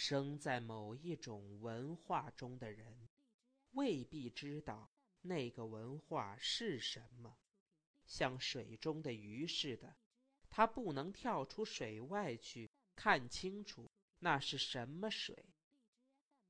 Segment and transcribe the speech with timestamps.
[0.00, 3.06] 生在某一种文化中的人，
[3.72, 7.36] 未必知道那个文化是什么。
[8.06, 9.94] 像水中的鱼似的，
[10.48, 13.90] 他不能跳出水外去看清楚
[14.20, 15.44] 那是什么水。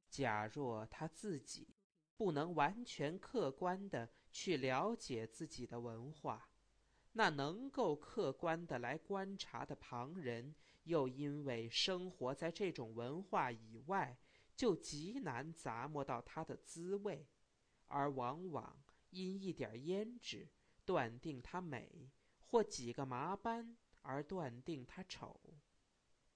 [0.09, 1.75] 假若他自己
[2.17, 6.49] 不能完全客观地去了解自己的文化，
[7.15, 10.55] 那能够客观地来观察的旁人。
[10.85, 14.19] 又因为生活在这种文化以外，
[14.57, 17.27] 就极难咂摸到它的滋味，
[17.87, 20.49] 而往往因一点胭脂
[20.85, 22.11] 断定它美，
[22.47, 25.41] 或几个麻斑而断定它丑。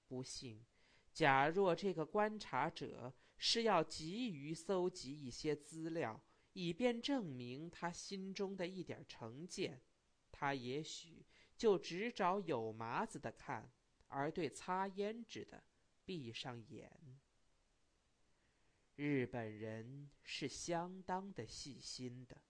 [0.07, 0.65] 不幸，
[1.13, 9.83] 假若这个观察者是要急于搜集一些资料，以便证明他心中的一点成见，
[10.30, 11.27] 他也许
[11.57, 13.73] 就只找有麻子的看。
[14.16, 15.64] 而对擦胭脂的
[16.04, 16.88] 闭上眼。
[18.95, 22.40] 日本人是相当的细心的，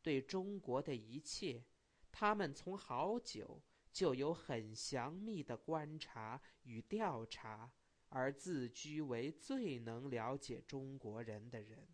[0.00, 1.62] 对中国的一切，
[2.10, 7.70] 他们从好久就有很详密的观察与调查，
[8.08, 11.86] 而自居为最能了解中国人的人。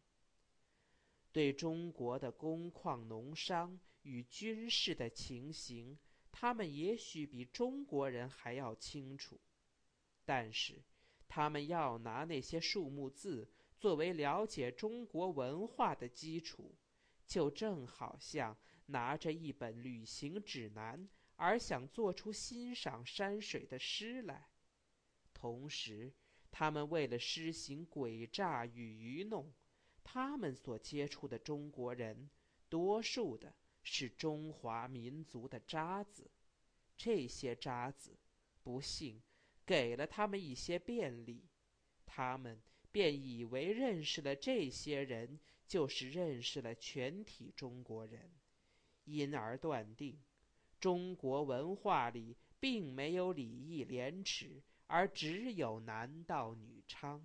[1.32, 5.98] 对中国的工矿、农商与军事的情形。
[6.36, 9.40] 他们也许比中国人还要清楚，
[10.24, 10.82] 但是
[11.28, 16.74] 他们要拿那些数目字作为了解中国文化的基础，
[17.24, 24.48] 就正好像拿着一本旅行指南而想做出欣赏山水的诗来。
[25.32, 26.12] 同时，
[26.50, 29.52] 他们为了施行诡诈与愚弄，
[30.02, 32.28] 他们所接触的中国人，
[32.68, 33.54] 多数的。
[33.86, 36.30] 是中华民族的渣子，
[36.96, 38.16] 这些渣子，
[38.62, 39.22] 不幸
[39.66, 41.44] 给了他们一些便利，
[42.06, 42.60] 他们
[42.90, 48.32] 便以为认识了这些人，就是认识了全体中国人，
[49.04, 50.18] 因而断定，
[50.80, 57.20] 中国文化里并没有礼义廉耻，而只有男盗女娼。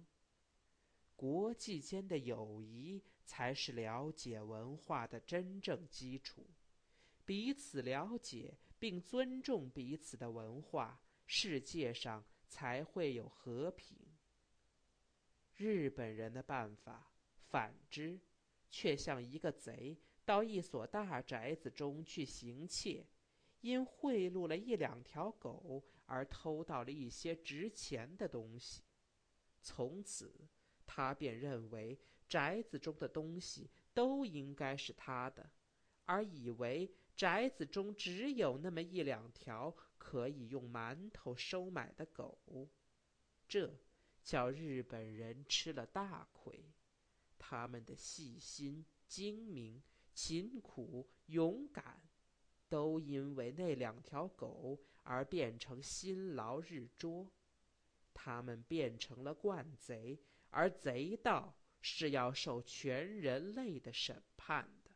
[1.16, 3.02] 国际间的友谊。
[3.30, 6.48] 才是了解文化的真正基础。
[7.30, 13.96] 彼此了解并尊重彼此的文化，世界上才会有和平。
[15.56, 17.12] 日本人的办法，
[17.52, 18.20] 反之，
[18.72, 19.96] 却像一个贼
[20.26, 23.06] 到一所大宅子中去行窃，
[23.62, 28.82] 因贿赂了一两条狗而偷到了一些值钱的东西。
[29.62, 30.34] 从此，
[30.88, 31.96] 他便认为。
[32.28, 35.50] 宅子中的东西都应该是他的，
[36.06, 42.40] 而以为宅子中只有那么一两条可以用馒头收买的狗，
[43.46, 43.78] 这
[44.24, 46.72] 叫日本人吃了大亏。
[47.38, 52.02] 他们的细心、精明、勤苦、勇敢，
[52.70, 57.30] 都因为那两条狗而变成辛劳日捉。
[58.14, 60.18] 他们变成了惯贼，
[60.52, 61.54] 而贼盗。
[61.82, 64.92] 是要受全人类的审判的。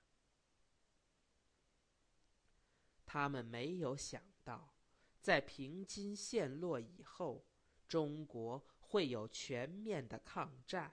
[3.13, 4.73] 他们没有想到，
[5.21, 7.45] 在平津陷落以后，
[7.87, 10.91] 中国会有全面的抗战。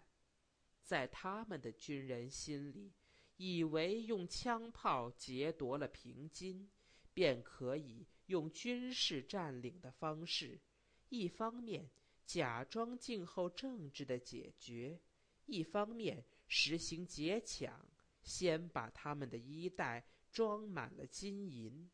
[0.82, 2.92] 在他们的军人心里，
[3.38, 6.68] 以为用枪炮劫夺了平津，
[7.14, 10.60] 便可以用军事占领的方式，
[11.08, 11.88] 一方面
[12.26, 15.00] 假装静候政治的解决。
[15.46, 17.88] 一方面实行劫抢，
[18.22, 21.90] 先把他们的衣袋装满了金银，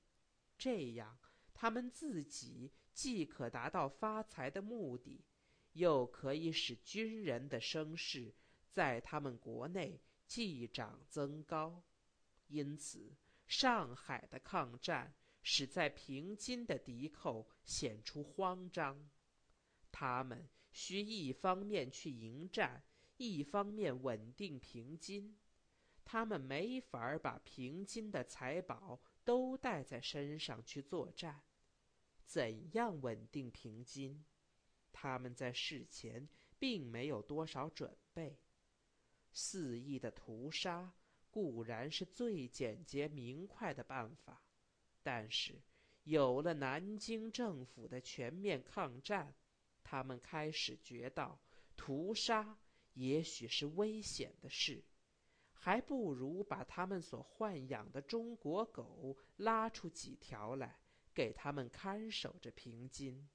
[0.58, 1.18] 这样
[1.52, 5.24] 他们自己既可达到发财的目的，
[5.72, 8.34] 又可以使军人的声势
[8.70, 11.84] 在他们国内继长增高。
[12.48, 19.10] 因此，上海的抗战使在平津的敌寇显出慌张，
[19.90, 22.82] 他们需一方面去迎战。
[23.18, 25.38] 一方面稳定平津，
[26.04, 31.42] 他们没法把平津的财宝都带在身上去作战。
[32.24, 34.24] 怎样稳定平津？
[34.92, 36.28] 他们在事前
[36.58, 38.38] 并没有多少准备。
[39.32, 40.94] 肆意的屠杀
[41.30, 44.40] 固然是最简洁明快的办法，
[45.02, 45.60] 但是
[46.04, 49.34] 有了南京政府的全面抗战，
[49.82, 51.38] 他们开始觉到
[51.76, 52.56] 屠杀。
[52.94, 54.82] 也许是危险的事，
[55.66, 60.78] 还不如把他们所豢养的中国狗拉出几条来，
[61.12, 63.28] 给他们看守着平津。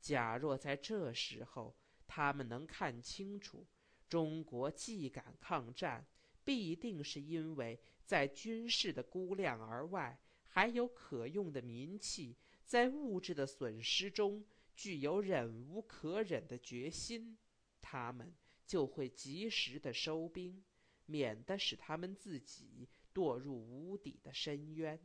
[0.00, 1.74] 假若在这时候，
[2.06, 3.66] 他们能看清楚，
[4.08, 6.06] 中国既敢抗战，
[6.44, 14.44] 必定是因为在军事的估量而外，还有可用的民气，在物质的损失中，
[14.76, 17.36] 具有忍无可忍的决心，
[17.80, 18.32] 他们
[18.64, 20.62] 就会及时的收兵，
[21.10, 24.98] 免得使他们自己堕入无底的深渊。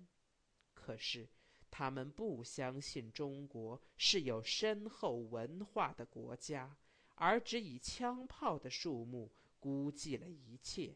[0.73, 1.27] 可是，
[1.71, 6.77] 他们不相信中国是有深厚文化的国家。
[7.17, 10.93] 而只以枪炮的数目估计了一切。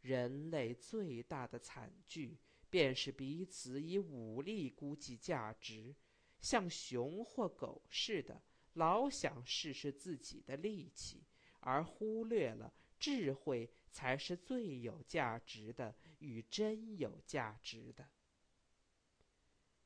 [0.00, 2.38] 人类最大的惨剧，
[2.70, 5.94] 便是彼此以武力估计价值，
[6.40, 8.40] 像熊或狗似的，
[8.72, 11.22] 老想试试自己的力气，
[11.60, 18.08] 而忽略了智慧才是最有价值的与真有价值的。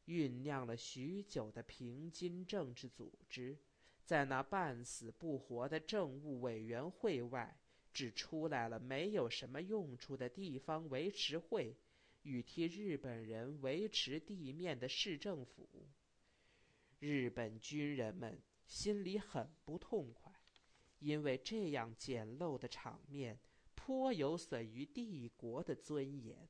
[0.06, 3.58] 酝酿了许久的平津政治组织。
[4.04, 7.58] 在那半死不活的政务委员会外，
[7.90, 11.74] 只出来了没有什么用处的地方维持会，
[12.20, 15.88] 与替日本人维持地面的市政府。
[16.98, 20.30] 日本军人们心里很不痛快，
[20.98, 23.40] 因为这样简陋的场面
[23.86, 26.48] 颇有损于帝国的尊严。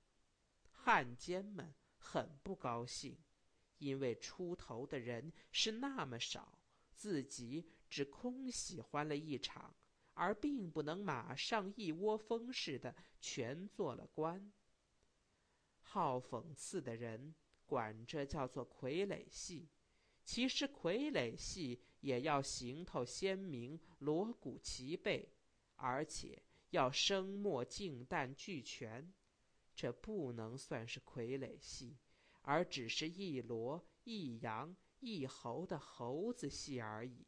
[0.71, 3.19] 汉奸们很不高兴，
[3.79, 6.61] 因为出头的人是那么少。
[6.95, 9.75] 自己只空喜欢了一场，
[10.13, 14.53] 而并不能马上一窝蜂似的全做了官。
[15.81, 17.35] 好讽刺的人
[17.67, 19.69] 管这叫做傀儡戏，
[20.23, 25.29] 其实傀儡戏也要行头鲜明、锣鼓齐备，
[25.75, 26.41] 而且
[26.75, 29.15] 要声墨净旦俱全。
[29.77, 31.97] 这不能算是傀儡戏，
[32.43, 34.77] 而只是一骡一羊。
[35.01, 37.27] 一猴的猴子戏而已，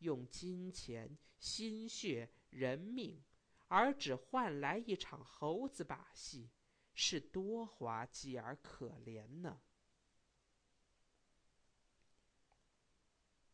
[0.00, 3.24] 用金钱、心血、人命，
[3.68, 6.50] 而只换来一场猴子把戏，
[6.92, 9.62] 是多滑稽而可怜呢！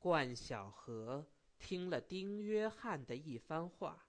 [0.01, 1.29] 冠晓荷
[1.61, 4.06] 听了丁约翰的一番话，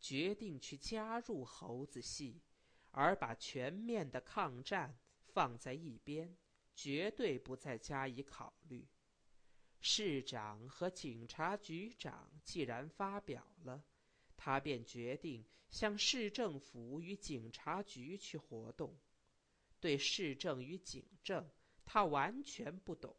[0.00, 2.40] 决定去加入猴子戏，
[2.90, 4.98] 而把全面的抗战
[5.32, 6.36] 放在一边。
[6.74, 8.86] 绝对不再加以考虑。
[9.80, 13.82] 市长和警察局长既然发表了，
[14.36, 18.96] 他便决定向市政府与警察局去活动。
[19.80, 21.50] 对市政与警政，
[21.84, 23.16] 他完全不懂，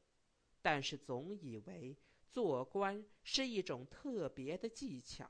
[0.61, 1.97] 但是总以为
[2.31, 5.29] 做官是一种特别的技巧，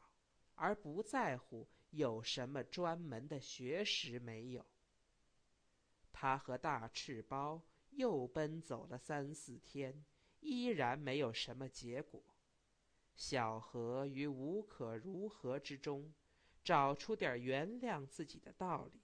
[0.59, 4.65] 而不在乎有什么专门的学识没有。
[6.11, 7.63] 他和大赤包。
[7.93, 10.05] 又奔走了三四天，
[10.41, 12.23] 依然没有什么结果。
[13.15, 16.13] 小何于无可如何之中，
[16.63, 19.01] 找出点原谅自己的道理。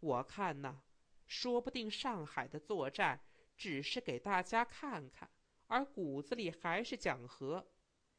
[0.00, 0.80] 我看呐，
[1.26, 3.20] 说不定上海的作战
[3.54, 5.30] 只是给大家看看，
[5.66, 7.68] 而骨子里还是讲和。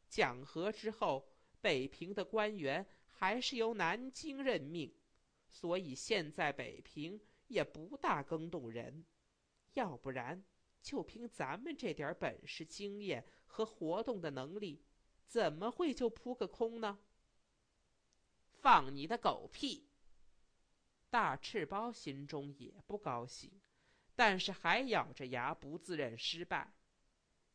[0.08, 1.33] 讲和之后，
[1.64, 4.94] 北平的官员还是由南京任命，
[5.48, 9.06] 所以现在北平也不大更动人。
[9.76, 10.44] 要不然，
[10.82, 14.84] 就凭咱们这点本事、经验和活动的能力，
[15.26, 17.00] 怎么会就扑个空呢？
[18.52, 19.88] 放你的狗屁！
[21.10, 23.62] 大赤包心中也不高兴，
[24.18, 26.74] 但是还咬着牙不自认失败。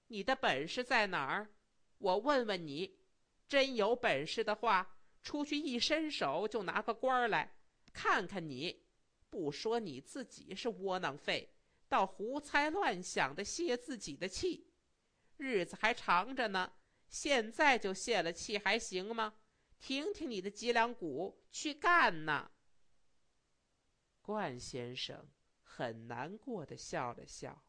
[0.06, 1.50] 你的本事在哪儿？
[1.98, 2.97] 我问问你，
[3.48, 7.56] 真有本事的话，出去一伸手就拿个官儿来，
[7.92, 8.84] 看看你。
[9.30, 11.54] 不说你自己是窝囊废。
[11.88, 14.70] 倒胡猜乱想的泄自己的气，
[15.38, 16.74] 日子还长着呢，
[17.08, 19.34] 现在就泄了气还行吗？
[19.80, 22.50] 挺挺你的脊梁骨，去干呐！
[24.20, 25.30] 冠先生
[25.62, 27.64] 很难过的笑了笑，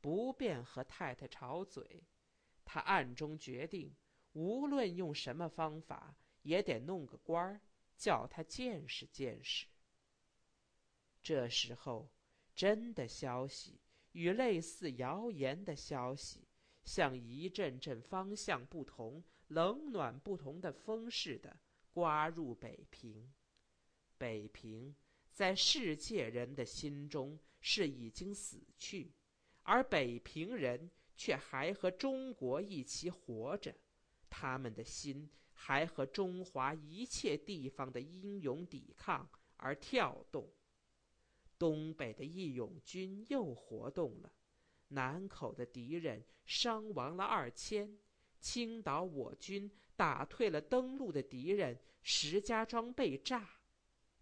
[0.00, 2.04] 不便和太太吵嘴，
[2.64, 3.96] 他暗中决定，
[4.36, 7.60] 无论用什么方法，也得弄个官儿，
[7.96, 9.66] 叫他见识见识。
[11.22, 12.08] 这时候。
[12.54, 13.78] 真的消息
[14.12, 16.48] 与类似谣言的消息，
[16.84, 21.54] 像一阵阵方向不同、冷暖不同的风似的
[21.92, 23.30] 刮入北平。
[24.16, 24.96] 北平
[25.34, 29.12] 在世界人的心中是已经死去，
[29.62, 33.76] 而北平人却还和中国一起活着，
[34.38, 39.26] 他们的心还和中华一切地方的英勇抵抗
[39.56, 40.46] 而跳动。
[41.58, 44.30] 东北的义勇军又活动了，
[44.88, 47.98] 南口的敌人伤亡了二千，
[48.38, 53.48] 青岛我军打退了登陆的敌人，石家庄被炸。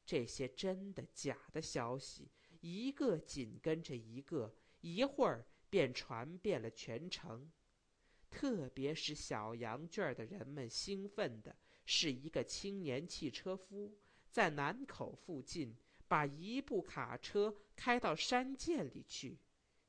[0.07, 2.31] 这些真的假的消息，
[2.61, 7.51] 一个紧跟着一个，一会儿便传遍了全城。
[8.35, 11.55] 特别是小羊圈的人们兴奋的
[11.87, 13.97] 是，一个青年汽车夫
[14.29, 15.77] 在南口附近
[16.09, 19.39] 把一部卡车开到山涧里去。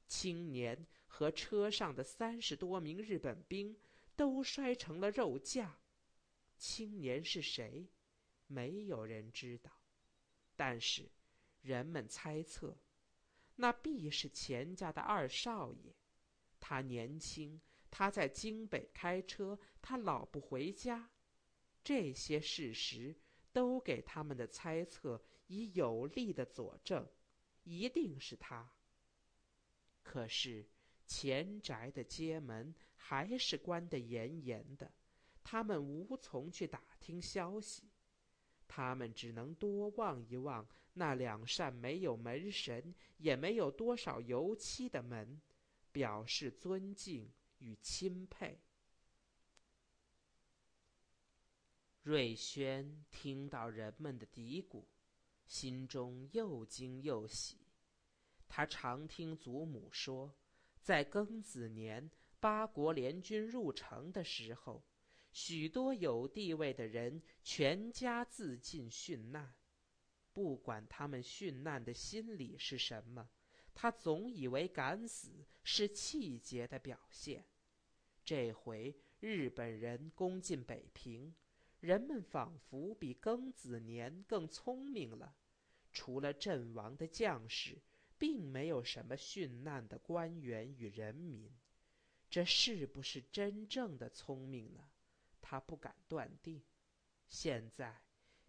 [0.07, 3.75] 青年和车上的三十多名日本兵
[4.15, 5.79] 都摔成了肉酱。
[6.55, 7.89] 青年是谁？
[8.45, 9.71] 没有人知道。
[10.55, 11.09] 但是，
[11.61, 12.77] 人们猜测，
[13.55, 15.95] 那必是钱家的二少爷。
[16.59, 17.59] 他年轻，
[17.97, 21.09] 他在京北开车，他老不回家。
[21.81, 23.15] 这些事实
[23.53, 27.07] 都给他们的猜测以有力的佐证，
[27.63, 28.69] 一定是他。
[30.03, 30.67] 可是，
[31.05, 34.91] 前宅的街门还是关得严严的，
[35.41, 37.89] 他们无从去打听消息。
[38.67, 45.41] 他们只能多望一望那两扇没有门神、也没有多少油漆的门，
[45.93, 48.59] 表示尊敬与钦佩。
[52.01, 54.83] 瑞轩听到人们的嘀咕，
[55.45, 57.57] 心中又惊又喜。
[58.47, 60.35] 他常听祖母说，
[60.81, 64.83] 在庚子年八国联军入城的时候。
[65.31, 69.53] 许多有地位的人全家自尽殉难，
[70.31, 73.29] 不管他们殉难的心理是什么，
[73.75, 77.45] 他总以为敢死是气节的表现。
[78.23, 81.35] 这回日本人攻进北平，
[81.81, 85.35] 人们仿佛比庚子年更聪明了。
[85.91, 87.81] 除了阵亡的将士，
[88.17, 91.53] 并没有什么殉难的官员与人民。
[92.29, 94.89] 这是不是真正的聪明呢？
[95.41, 96.63] 他不敢断定。
[97.27, 98.01] 现在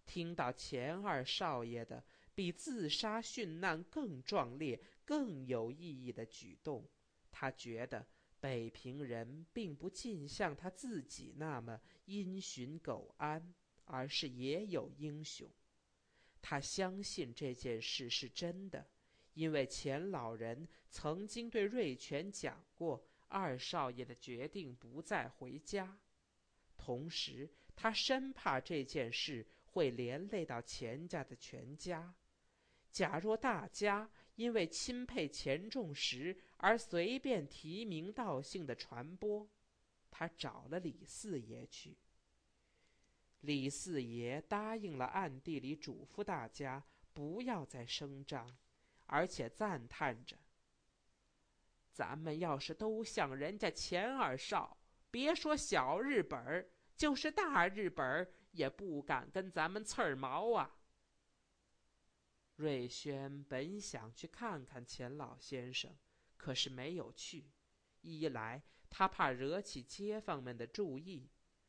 [0.07, 2.03] 听到钱二少爷的
[2.35, 6.87] 比自杀殉难更壮烈、更有意义的举动，
[7.31, 8.07] 他觉得
[8.41, 15.49] 北平人并不尽像他自己那么因循苟安，而是也有英雄。
[16.43, 18.87] 他相信这件事是真的，
[19.35, 25.99] 因为钱老人曾经对瑞全讲过，二少爷的决定不再回家。
[26.77, 32.15] 同时，他生怕这件事会连累到钱家的全家。
[32.97, 39.47] 假若大家因为钦佩钱仲实而随便提名道姓的传播，
[40.11, 41.99] 他找了李四爷去。
[43.41, 48.57] 李四爷答应了，暗地里嘱咐大家不要再声张，
[49.05, 50.39] 而且赞叹着
[51.93, 54.79] ：“咱们要是都像人家钱二少，
[55.11, 60.75] 别说小日本儿。”就是大日本儿也不敢跟咱们刺儿毛啊！
[62.57, 65.95] 瑞轩本想去看看钱老先生，
[66.37, 67.51] 可是没有去。
[68.01, 71.29] 一来他怕惹起街坊们的注意，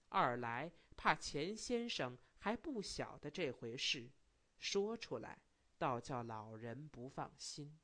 [0.09, 4.09] 二来怕钱先生还不晓得这回事，
[4.57, 5.39] 说出来
[5.77, 7.77] 倒叫老人不放心。